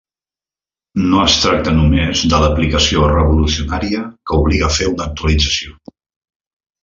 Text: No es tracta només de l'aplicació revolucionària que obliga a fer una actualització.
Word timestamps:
No 1.09 1.19
es 1.25 1.35
tracta 1.41 1.73
només 1.79 2.23
de 2.31 2.39
l'aplicació 2.43 3.11
revolucionària 3.11 4.01
que 4.31 4.39
obliga 4.45 4.67
a 4.71 4.77
fer 4.79 4.91
una 4.95 5.07
actualització. 5.11 5.77